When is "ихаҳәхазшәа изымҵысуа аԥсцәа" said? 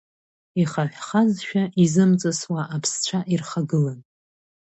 0.61-3.19